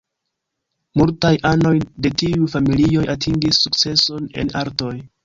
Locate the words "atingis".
3.15-3.61